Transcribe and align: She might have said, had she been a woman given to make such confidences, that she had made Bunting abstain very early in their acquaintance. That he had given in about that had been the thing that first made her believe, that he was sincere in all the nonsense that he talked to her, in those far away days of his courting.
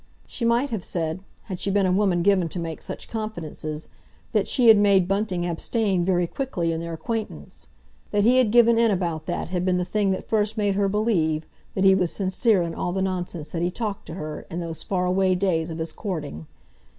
She 0.25 0.45
might 0.45 0.71
have 0.71 0.83
said, 0.83 1.19
had 1.43 1.59
she 1.59 1.69
been 1.69 1.85
a 1.85 1.91
woman 1.91 2.23
given 2.23 2.49
to 2.49 2.59
make 2.59 2.81
such 2.81 3.07
confidences, 3.07 3.87
that 4.31 4.47
she 4.47 4.67
had 4.67 4.79
made 4.79 5.07
Bunting 5.07 5.45
abstain 5.45 6.03
very 6.03 6.27
early 6.55 6.71
in 6.73 6.81
their 6.81 6.93
acquaintance. 6.93 7.67
That 8.09 8.23
he 8.23 8.37
had 8.39 8.49
given 8.51 8.79
in 8.79 8.89
about 8.89 9.27
that 9.27 9.49
had 9.49 9.63
been 9.63 9.77
the 9.77 9.85
thing 9.85 10.09
that 10.09 10.27
first 10.27 10.57
made 10.57 10.73
her 10.73 10.89
believe, 10.89 11.45
that 11.75 11.83
he 11.83 11.93
was 11.93 12.11
sincere 12.11 12.63
in 12.63 12.73
all 12.73 12.93
the 12.93 13.03
nonsense 13.03 13.51
that 13.51 13.61
he 13.61 13.69
talked 13.69 14.07
to 14.07 14.15
her, 14.15 14.47
in 14.49 14.59
those 14.59 14.81
far 14.81 15.05
away 15.05 15.35
days 15.35 15.69
of 15.69 15.77
his 15.77 15.91
courting. 15.91 16.47